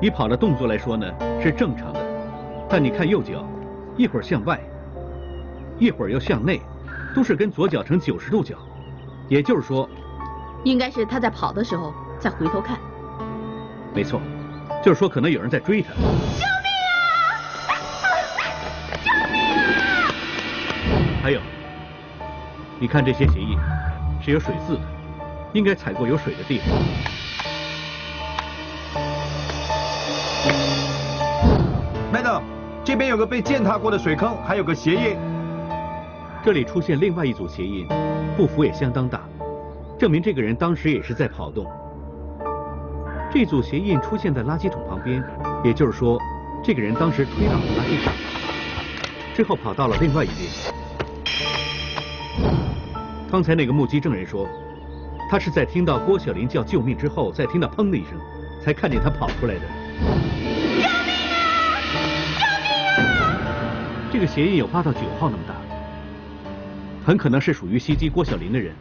[0.00, 1.06] 以跑的动作来说呢，
[1.42, 2.00] 是正常的，
[2.70, 3.46] 但你看右脚，
[3.98, 4.58] 一会儿向外，
[5.78, 6.62] 一会儿又向内，
[7.14, 8.56] 都是跟左脚成九十度角，
[9.28, 9.86] 也就是说，
[10.64, 12.78] 应该是他在跑的时候再回头看。
[13.94, 14.22] 没错，
[14.82, 15.90] 就是说可能有人在追他。
[15.92, 15.98] 救
[16.64, 17.76] 命啊！
[19.04, 20.08] 救命啊！
[21.22, 21.40] 还有，
[22.78, 23.58] 你看这些鞋印
[24.22, 24.82] 是有水渍的，
[25.52, 26.68] 应该踩过有水的地方。
[33.20, 35.14] 个被践踏过的水坑，还有个鞋印。
[36.42, 37.86] 这里出现另外一组鞋印，
[38.34, 39.20] 步幅也相当大，
[39.98, 41.66] 证明这个人当时也是在跑动。
[43.30, 45.22] 这组鞋印出现在垃圾桶旁边，
[45.62, 46.18] 也就是说，
[46.64, 48.10] 这个人当时推倒了垃圾桶，
[49.34, 50.48] 之后跑到了另外一边。
[53.30, 54.48] 刚才那个目击证人说，
[55.30, 58.12] 他是在听到郭晓琳叫救命之后，再听到砰的一声，
[58.64, 60.69] 才看见他跑出来的。
[64.20, 65.54] 这个鞋印有八到九号那么大，
[67.06, 68.74] 很可能是属于袭击郭晓林的人。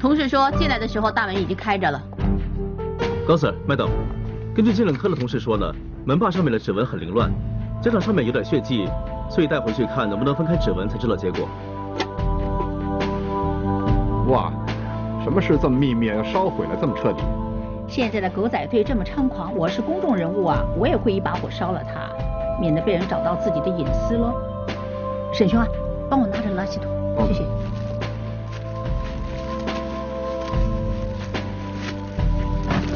[0.00, 2.02] 同事说进来的时候大门已经开着了。
[3.24, 3.88] 高 Sir、Madam，
[4.52, 5.72] 根据精神科的同事说呢，
[6.04, 7.30] 门把上面的指纹很凌乱，
[7.80, 8.88] 加上上面有点血迹，
[9.30, 11.48] 所以带回去看能不能分开指纹才知道结果。
[14.26, 14.52] 哇，
[15.22, 17.22] 什么事这么秘密，要烧毁了这么彻底？
[17.88, 22.08] 现在的狗仔队这么猖狂，我是公众人物啊，我也会一把火烧了他，
[22.60, 24.34] 免得被人找到自己的隐私喽。
[25.32, 25.66] 沈兄啊，
[26.08, 27.42] 帮我拿着垃圾桶，谢谢。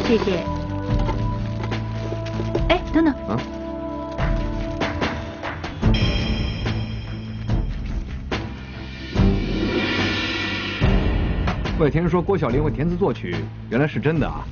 [0.05, 0.45] 谢谢。
[2.69, 3.15] 哎，等等。
[3.27, 3.41] 啊。
[11.79, 13.35] 我也听说郭晓玲会填词作曲，
[13.71, 14.45] 原来是真的啊。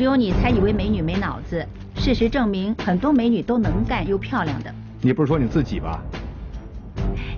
[0.00, 1.62] 只有你才以为美女没脑子，
[1.96, 4.74] 事实证明很多美女都能干又漂亮的。
[5.02, 6.00] 你不是说你自己吧？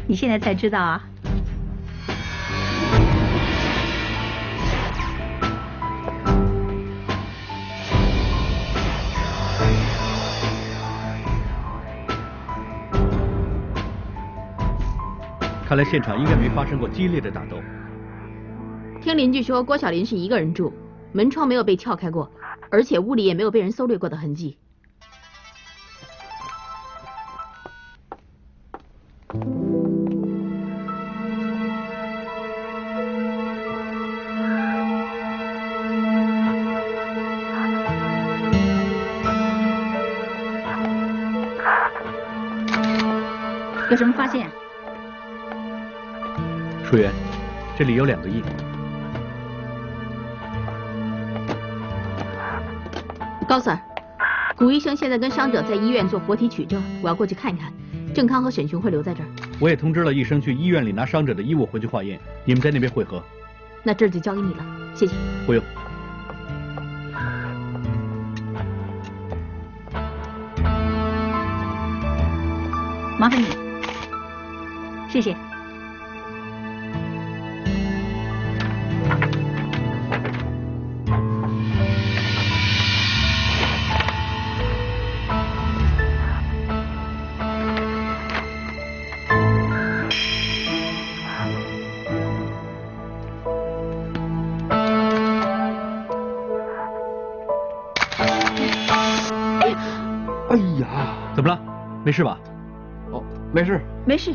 [0.07, 1.03] 你现在才知道啊？
[15.66, 17.57] 看来现场应该没发生过激烈的打斗。
[19.01, 20.72] 听邻居说，郭晓琳是一个人住，
[21.14, 22.31] 门窗没有被撬开过，
[22.70, 24.57] 而且屋里也没有被人搜掠过的痕迹。
[43.90, 44.51] 有什么发现？
[46.83, 47.12] 淑媛，
[47.77, 48.42] 这里有两个印。
[53.53, 53.79] 高 Sir，
[54.57, 57.71] 古医生现在跟伤者在医院做活体取证，我要过去看一看。
[58.15, 59.27] 郑康和沈雄会留在这儿。
[59.61, 63.23] 我也通知了医生去医院里拿伤者的衣物回去化验，你们在那边汇合。
[63.83, 65.12] 那这就交给你了，谢谢。
[65.45, 65.62] 不用。
[73.19, 73.49] 麻烦你，
[75.11, 75.37] 谢谢。
[102.12, 102.38] 没事吧？
[103.11, 103.81] 哦，没事。
[104.05, 104.35] 没事，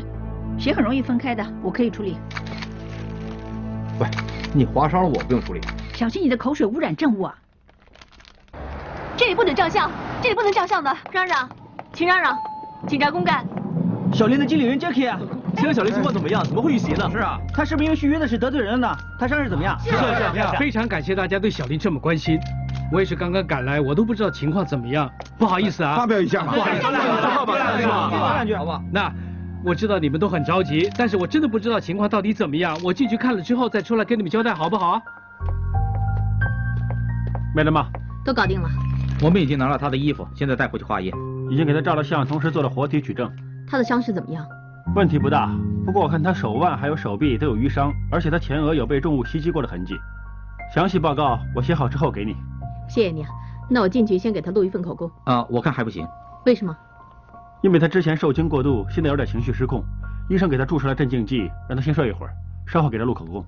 [0.58, 2.16] 血很容易分开的，我可以处理。
[4.00, 4.08] 喂，
[4.52, 5.60] 你划伤了我不用处理。
[5.94, 7.36] 小心你的口水污染证物啊！
[9.16, 9.88] 这里不准照相，
[10.20, 10.92] 这里不能照相的。
[11.12, 11.48] 嚷嚷，
[11.92, 12.36] 请嚷嚷，
[12.88, 13.46] 警察公干。
[14.12, 15.20] 小林的经理人 Jackie 啊，
[15.54, 16.42] 现在小林情况怎么样？
[16.42, 17.08] 怎么会遇袭呢？
[17.12, 18.96] 是啊，他是不是因为续约的事得罪人了呢？
[19.20, 19.78] 他伤势怎么样？
[19.78, 22.40] 是是是，非常感谢大家对小林这么关心。
[22.90, 25.94] 我也是刚刚赶来，我都不知道情况怎么样，不好意思啊。
[25.94, 26.86] 发表一下嘛，不好意思，
[27.52, 28.82] 说话吧，说话吧，两句好不好？
[28.92, 29.12] 那
[29.64, 32.78] 我知道你们都很着急，但是我真的不知道情况到底怎么样。
[32.84, 35.00] 我进去看了之后再出来跟你们交代，好不好？
[37.54, 37.88] 没了吗？
[38.24, 38.68] 都搞定了。
[39.22, 41.12] 我们已经拿了他的衣服，现在带回去化验。
[41.50, 43.30] 已经给他照了相，同时做了活体取证。
[43.66, 44.44] 他的伤势怎么样？
[44.94, 45.50] 问题不大，
[45.84, 49.96] 不过我看他手腕还有手臂都有淤伤，而且他前额有被重物袭击过的痕迹。
[50.74, 52.36] 详细报告我写好之后给你。
[52.88, 53.28] 谢谢你啊，
[53.68, 55.10] 那我进去先给他录一份口供。
[55.24, 56.06] 啊，我看还不行。
[56.46, 56.76] 为什么？
[57.60, 59.82] 因为他之前受惊过度，现在有点情绪失控，
[60.28, 62.32] 医生给他注射了镇静剂，让他先睡一会儿，
[62.66, 63.44] 稍后给他录口供。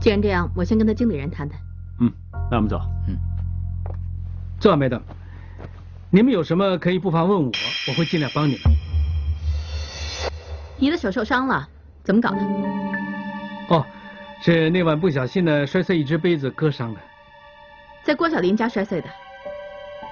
[0.00, 1.58] 既然这样，我先跟他经理人谈谈。
[2.00, 2.12] 嗯，
[2.50, 2.80] 那我们走。
[3.06, 3.16] 嗯，
[4.58, 5.00] 坐，梅等。
[6.10, 7.52] 你们有什么可以不妨问我，
[7.88, 8.60] 我会尽量帮你们。
[10.76, 11.68] 你的手受伤了，
[12.02, 12.38] 怎么搞的？
[13.68, 13.86] 哦，
[14.42, 17.00] 是那晚不小心的摔碎一只杯子割伤的。
[18.02, 19.08] 在郭小林家摔碎的。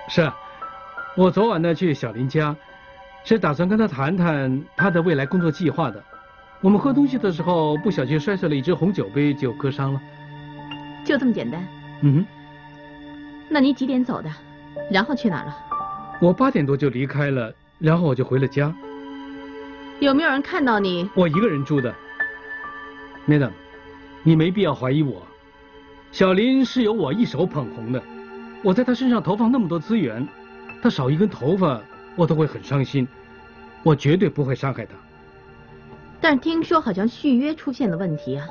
[0.09, 0.37] 是啊，
[1.17, 2.57] 我昨晚呢去小林家，
[3.25, 6.03] 是打算跟他谈谈他的未来工作计划的。
[6.61, 10.01] 我们喝东西的时候不小心摔碎了一只红酒杯，就割伤了。
[11.05, 11.61] 就这么简单？
[12.03, 12.27] 嗯哼。
[13.49, 14.31] 那你几点走的？
[14.91, 15.57] 然后去哪了？
[16.21, 18.73] 我八点多就离开了，然后我就回了家。
[20.01, 21.09] 有没有人看到你？
[21.15, 21.95] 我一个人住的。
[23.29, 23.51] Madam，
[24.23, 25.23] 你没必要怀疑我。
[26.11, 28.03] 小林是由我一手捧红的，
[28.63, 30.27] 我在他身上投放那么多资源，
[30.83, 31.81] 他少一根头发
[32.17, 33.07] 我都会很伤心。
[33.83, 34.93] 我绝对不会伤害他。
[36.21, 38.47] 但是听说好像续约出现了问题啊，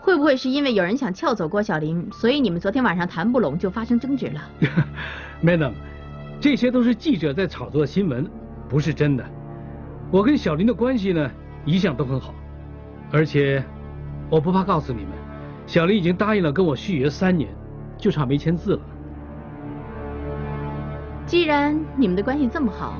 [0.00, 4.40] 会不会是因为有人想撬走郭小林，所以你们昨天晚上谈不拢就发生争执了？
[5.42, 5.72] Madam，
[6.40, 8.30] 这些都是记者在炒作新闻，
[8.68, 9.24] 不是真的。
[10.12, 11.28] 我跟小林的关系呢
[11.64, 12.32] 一向都很好，
[13.10, 13.64] 而且
[14.30, 15.10] 我不怕告诉你们，
[15.66, 17.50] 小林已经答应了跟我续约三年，
[17.98, 18.82] 就差没签字了。
[21.32, 22.92] 既然你们的关系这么好，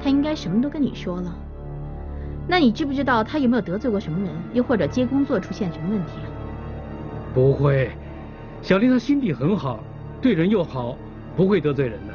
[0.00, 1.36] 他应该什么都跟你说了。
[2.46, 6.30] 那你知不知道他有没有得罪过什么人，又或者接工作出现什么问题啊？
[7.34, 7.90] 不会，
[8.62, 9.82] 小林他心地很好，
[10.22, 10.96] 对人又好，
[11.36, 12.14] 不会得罪人的。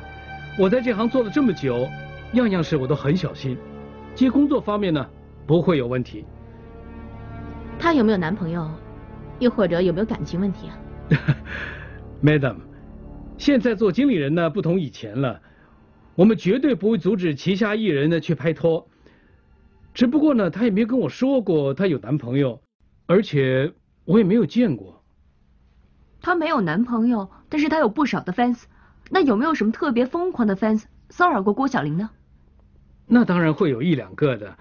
[0.58, 1.86] 我在这行做了这么久，
[2.36, 3.58] 样样事我都很小心。
[4.15, 5.06] 接工作方面呢，
[5.45, 6.26] 不会有问题。
[7.78, 8.65] 他有没有男朋友，
[9.39, 10.80] 又或者有没有感情问题啊？
[12.24, 12.56] Madam，
[13.39, 15.41] 现在做经理人呢，不同以前了，
[16.15, 18.86] 我们绝对不会阻止旗下艺人呢去拍拖。
[19.93, 22.62] 只不过呢，他也没跟我说过他有男朋友，
[23.08, 23.73] 而且
[24.04, 25.02] 我也没有见过。
[26.21, 28.63] 他没有男朋友，但是他有不少的 fans。
[29.10, 32.10] 那有没有什么特别疯狂的 fans 骚扰过郭晓玲呢？
[33.08, 34.58] 那当然会有一两个的，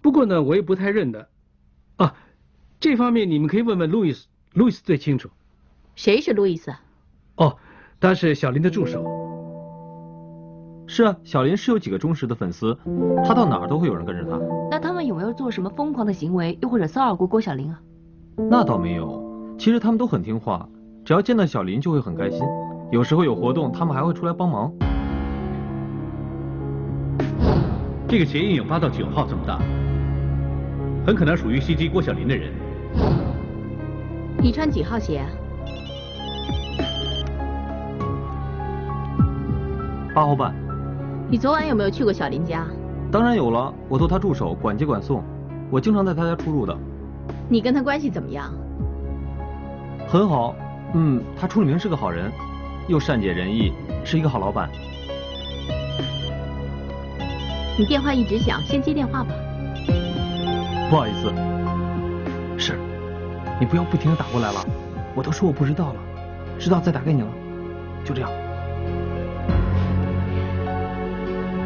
[0.00, 1.28] 不过呢，我也不太认得。
[1.96, 2.14] 啊，
[2.78, 5.28] 这方面你们可以问问路易斯，路易斯最清楚。
[5.96, 6.72] 谁是路易斯？
[7.34, 7.58] 哦，
[8.00, 9.04] 他是小林的助手。
[10.86, 12.76] 是啊，小林是有几个忠实的粉丝，
[13.24, 14.40] 他到哪儿都会有人跟着他。
[14.70, 17.78] 那他们有没有做什么疯狂的行为，又或者骚扰过郭小林啊？
[18.36, 19.22] 那倒没有，
[19.58, 20.66] 其实他们都很听话，
[21.04, 22.40] 只要见到小林就会很开心，
[22.90, 24.72] 有时候有活动，他们还会出来帮忙。
[28.08, 29.58] 这个鞋印有八到九号这么大，
[31.06, 32.50] 很可能属于袭击郭小林的人。
[34.38, 35.28] 你穿几号鞋啊？
[40.14, 40.54] 八号半。
[41.28, 42.66] 你昨晚有没有去过小林家？
[43.12, 45.22] 当然有了，我做他助手，管接管送，
[45.70, 46.76] 我经常在他家出入的。
[47.48, 48.52] 你跟他关系怎么样？
[50.08, 50.54] 很好，
[50.94, 52.30] 嗯，他出了名是个好人，
[52.88, 53.72] 又善解人意，
[54.04, 54.68] 是一个好老板。
[57.78, 59.30] 你电话一直响，先接电话吧。
[60.90, 61.32] 不好意思，
[62.58, 62.78] 是，
[63.60, 64.60] 你不要不停的打过来了，
[65.14, 66.00] 我都说我不知道了，
[66.58, 67.28] 知道再打给你了，
[68.04, 68.30] 就这样。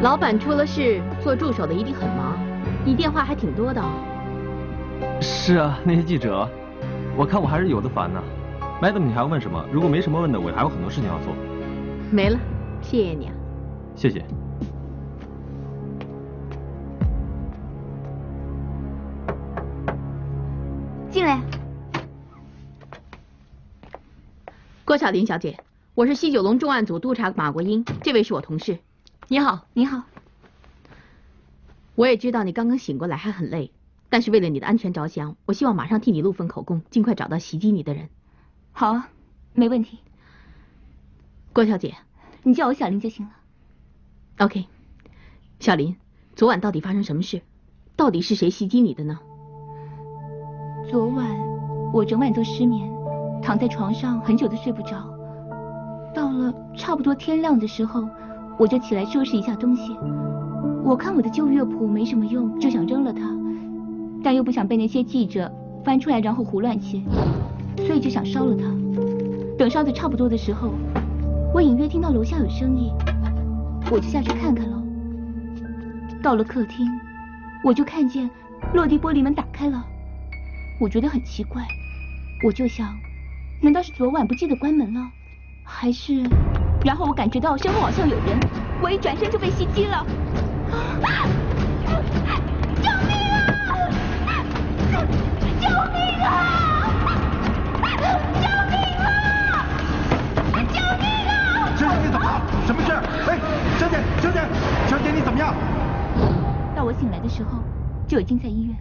[0.01, 2.37] 老板出了事，做助手的一定很忙，
[2.85, 3.81] 你电话还挺多的。
[5.21, 6.47] 是啊，那些记者，
[7.17, 8.21] 我看我还是有的烦呢。
[8.81, 9.65] Madam，你还要问什么？
[9.71, 11.33] 如果没什么问的，我还有很多事情要做。
[12.11, 12.37] 没了，
[12.81, 13.33] 谢谢你啊。
[13.95, 14.23] 谢谢。
[21.09, 21.39] 进来，
[24.83, 25.57] 郭晓林小姐，
[25.95, 28.77] 我是西九龙重案组督察马国英，这位是我同事。
[29.27, 30.03] 你好，你好。
[31.95, 33.71] 我也知道你刚刚醒过来还很累，
[34.07, 38.09] 但是为了你的安全着想，我希望马上替你录份口供，尽快找到袭击你的人。
[38.71, 39.09] 好啊，
[39.53, 39.97] 没问题。
[41.53, 41.95] 郭小姐，
[42.43, 43.31] 你叫我小林就行了。
[44.45, 44.67] OK，
[45.59, 45.97] 小林，
[46.35, 47.41] 昨晚到底发生什么事？
[47.95, 49.17] 到底是谁袭击你的呢？
[50.87, 51.27] 昨晚
[51.91, 52.87] 我整晚都失眠，
[53.41, 55.11] 躺在床上很久都睡不着。
[56.13, 58.07] 到了差不多天亮的时候，
[58.57, 59.95] 我就起来收拾一下东西。
[60.83, 63.21] 我看我的旧乐谱没什么用，就想扔了它，
[64.23, 65.51] 但又不想被那些记者
[65.83, 67.01] 翻出来然后胡乱写，
[67.77, 68.63] 所以就想烧了它。
[69.57, 70.71] 等烧的差不多的时候，
[71.53, 72.91] 我隐约听到楼下有声音，
[73.91, 74.81] 我就下去看看了。
[76.21, 76.87] 到了客厅，
[77.63, 78.29] 我就看见
[78.73, 79.85] 落地玻璃门打开了，
[80.79, 81.65] 我觉得很奇怪，
[82.45, 82.95] 我就想，
[83.61, 85.09] 难道是昨晚不记得关门了，
[85.63, 86.23] 还是？
[86.85, 88.39] 然后我感觉到身后好像有人，
[88.79, 90.05] 我一转身就被袭击了。
[91.89, 93.25] 救命
[94.21, 94.45] 啊！
[95.59, 95.89] 救命
[96.21, 96.45] 啊！
[98.29, 99.65] 救命啊！
[100.53, 101.73] 救命啊！
[101.75, 102.39] 小姐，你怎么了？
[102.67, 102.91] 什么事？
[103.31, 103.39] 哎，
[103.79, 104.39] 小姐，小姐，
[104.87, 105.55] 小姐，你怎么样？
[106.75, 107.57] 到我醒来的时候，
[108.07, 108.77] 就已经在医院。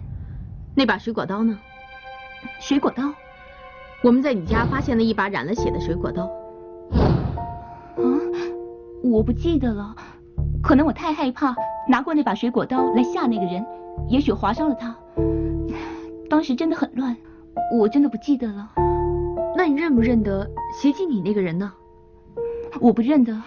[0.74, 1.58] 那把水果刀呢？
[2.60, 3.14] 水果刀？
[4.02, 6.28] 我们在你家发现了一把染了血的水果刀。
[9.04, 9.94] 啊，我不记得了，
[10.62, 11.54] 可能我太害怕，
[11.88, 13.64] 拿过那把水果刀来吓那个人，
[14.08, 14.96] 也许划伤了他。
[16.30, 17.14] 当时真的很乱，
[17.78, 18.70] 我真的不记得了。
[19.56, 20.50] 那你认不认得
[20.80, 21.72] 袭击你那个人呢？
[22.80, 23.40] 我不认得，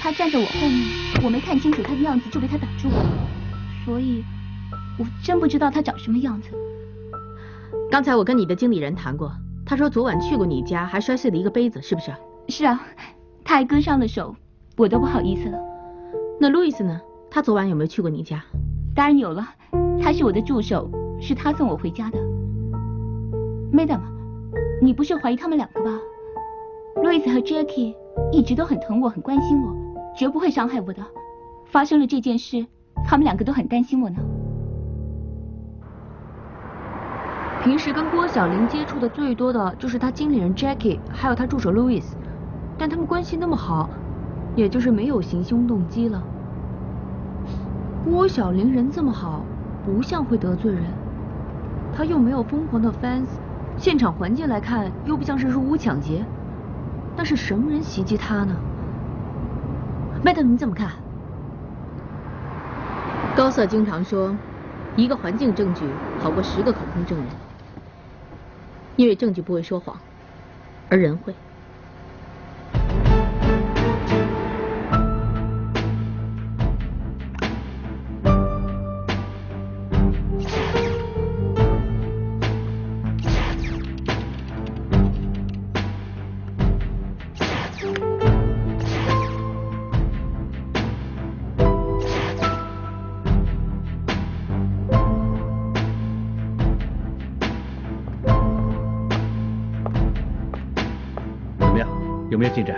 [0.00, 3.04] 他站在我后面，我没看清楚他的样子就被他挡住了，
[3.84, 4.24] 所以
[4.98, 6.48] 我真不知道他长什么样子。
[7.90, 9.30] 刚才我跟你的经理人谈过，
[9.64, 12.12] 他说昨晚去过你家，还摔碎了一个杯子，是不是？
[12.48, 12.80] 是啊，
[13.44, 14.34] 他还割伤了手，
[14.80, 15.58] 我都不好意思了。
[16.40, 16.98] 那路易斯呢？
[17.30, 18.42] 他昨晚有没有去过你家？
[18.94, 19.46] 当然有了，
[20.00, 22.18] 他是我的助手，是他送我回家的。
[23.70, 24.00] Madam，
[24.80, 25.90] 你不是怀疑他们两个吧？
[27.02, 27.94] 路易斯和 Jackie
[28.32, 29.76] 一直都很疼我，很关心我，
[30.16, 31.02] 绝不会伤害我的。
[31.66, 32.66] 发生了这件事，
[33.06, 34.16] 他们两个都很担心我呢。
[37.62, 42.02] 平时跟郭晓玲接触的最多的就是他经理人 Jackie，还有他助手 Louis，
[42.78, 43.90] 但他们关系那么好，
[44.56, 46.22] 也就是没有行凶动机了。
[48.04, 49.42] 郭晓玲人这么好，
[49.84, 50.84] 不像会得罪人，
[51.94, 53.28] 他又没有疯狂的 fans，
[53.76, 56.24] 现场环境来看又不像是入屋抢劫，
[57.16, 58.56] 那是什么人袭击他呢
[60.24, 60.90] ？Madam，你怎么看？
[63.36, 64.36] 高瑟经常说，
[64.96, 65.84] 一个环境证据
[66.20, 67.26] 好过十个口供证人。
[68.96, 69.96] 因为证据不会说谎，
[70.90, 71.34] 而人会。
[102.30, 102.76] 有没有进展？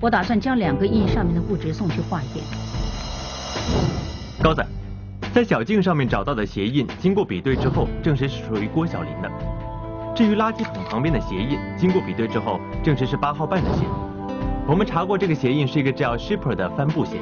[0.00, 2.44] 我打算将两个印上面的物质送去化验。
[4.42, 4.64] 高子，
[5.32, 9.30] 在小径上面找到的鞋印，经过比对之后，证实是属于郭小林的。
[10.12, 13.84] 至于垃圾桶旁边的鞋印，经过比对之后，证实是八号半的鞋。
[14.66, 17.18] 我们查过，这个鞋印是一个叫 Shipper 的帆布鞋。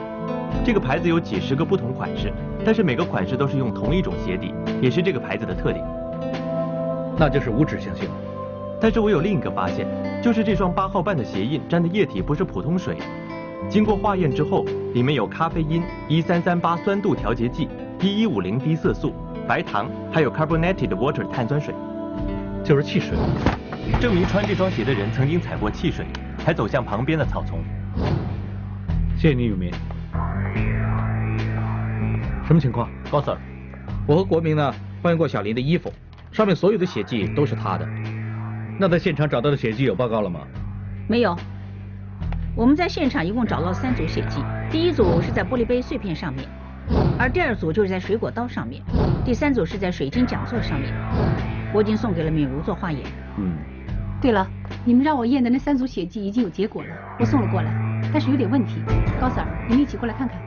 [0.64, 2.32] 这个牌子有几十个不同款式，
[2.64, 5.84] 但是每个款式都是用同一种鞋底，也是这个牌子的特点。
[7.18, 8.08] 那就是无指向性。
[8.80, 9.86] 但是我有另一个发现，
[10.22, 12.96] 就是这双八号半的鞋印沾的液体不是普通水，
[13.68, 14.64] 经过化验之后，
[14.94, 17.68] 里面有咖啡因、一三三八酸度调节剂、
[18.00, 19.12] 一一五零低色素、
[19.46, 21.74] 白糖，还有 carbonated water 碳酸水，
[22.64, 23.18] 就是汽水。
[24.00, 26.06] 证明穿这双鞋的人曾经踩过汽水，
[26.38, 27.58] 才走向旁边的草丛。
[29.18, 29.70] 谢谢你，永明。
[32.46, 32.88] 什么情况？
[33.10, 33.36] 高 Sir，
[34.06, 35.92] 我和国明呢换过小林的衣服，
[36.32, 37.86] 上面所有的血迹都是他的。
[38.80, 40.40] 那在现场找到的血迹有报告了吗？
[41.06, 41.36] 没有。
[42.56, 46.48] 我们在现场一共找到三组血迹，第一组是在玻璃杯碎片上面，
[47.18, 48.82] 而第二组就是在水果刀上面，
[49.22, 50.90] 第三组是在水晶讲座上面。
[51.74, 53.02] 我已经送给了敏如做化验。
[53.36, 53.52] 嗯。
[54.18, 54.48] 对了，
[54.82, 57.70] 你们让我验的那三组血迹已经有结果了，我送了过来，
[58.10, 58.76] 但是有点问题。
[59.20, 60.40] 高 Sir，你们一起过来看看。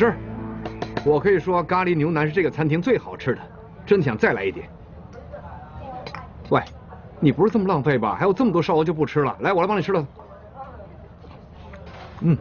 [0.00, 0.14] 吃。
[1.04, 3.40] 我可以说咖喱牛腩是这个餐厅最好吃的，
[3.84, 4.66] 真想再来一点。
[6.48, 6.62] 喂，
[7.20, 8.16] 你不是这么浪费吧？
[8.18, 10.06] 还有这么多烧鹅就不吃了，来，我来帮你吃了。
[12.20, 12.36] 嗯，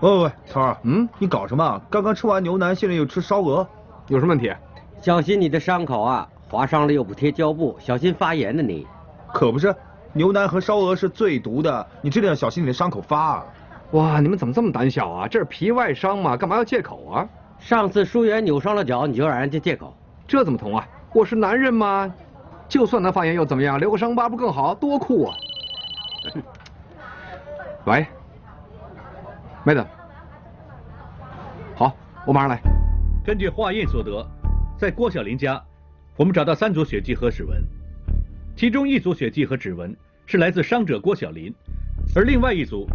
[0.00, 1.80] 喂喂喂，头儿，嗯，你搞什么？
[1.88, 3.64] 刚刚吃完牛腩，现在又吃烧鹅，
[4.08, 4.52] 有什么问题？
[5.00, 8.84] 小心你的伤口啊，划伤了又不贴胶布，小心发炎呢你。
[9.32, 9.74] 可不是，
[10.12, 13.46] 牛腩和烧鹅是最毒的，你这定要小心你的伤口发啊。
[13.92, 15.28] 哇，你们怎么这么胆小啊？
[15.28, 17.28] 这是皮外伤嘛，干嘛要借口啊？
[17.58, 20.86] 上次舒媛扭伤了脚，你就让人家借口，这怎么同啊？
[21.14, 22.12] 我是男人嘛，
[22.68, 23.78] 就算他发炎又怎么样？
[23.78, 24.74] 留个伤疤不更好？
[24.74, 25.36] 多酷啊！
[27.86, 28.04] 喂，
[29.64, 29.86] 妹子，
[31.76, 32.60] 好，我马上来。
[33.24, 34.26] 根据化验所得，
[34.76, 35.62] 在郭小林家，
[36.16, 37.62] 我们找到三组血迹和指纹，
[38.56, 41.54] 其中一组血迹和指纹是来自伤者郭小林，
[42.14, 42.88] 而另外一组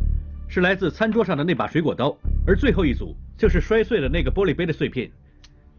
[0.53, 2.13] 是来自餐桌上的那把水果刀，
[2.45, 5.09] 而最后一组就是摔碎了那个玻璃杯的碎片。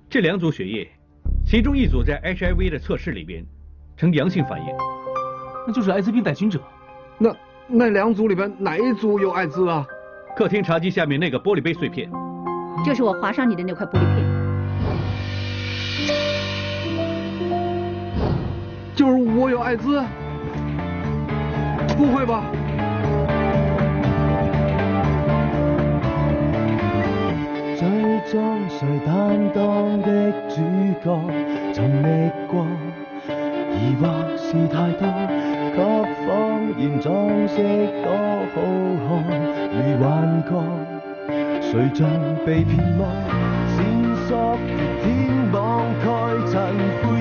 [0.09, 0.89] 这两组血液，
[1.45, 3.45] 其中一组在 HIV 的测试里边
[3.99, 4.67] 呈阳性反应，
[5.67, 6.59] 那就是艾滋病带菌者。
[7.19, 9.87] 那那两组里边哪一组有艾滋啊？
[10.35, 12.11] 客厅茶几下面那个玻璃杯碎片，
[12.83, 14.27] 就是我划伤你的那块玻璃片。
[18.97, 20.03] 就是我有艾滋？
[21.95, 22.43] 不会吧？
[28.33, 30.63] 将谁担当的主
[31.05, 31.21] 角，
[31.75, 32.67] 寻觅过，
[33.29, 34.09] 疑惑
[34.39, 35.07] 是太多，
[35.77, 35.79] 给
[36.25, 36.27] 谎
[36.79, 37.57] 言装饰
[38.03, 38.09] 多
[38.55, 38.57] 好
[39.07, 39.37] 看，
[39.71, 40.51] 如幻觉，
[41.61, 42.09] 谁像
[42.47, 43.05] 被骗吗？
[43.77, 43.85] 线
[44.27, 46.07] 索如天网盖
[46.51, 46.57] 尘
[47.03, 47.21] 灰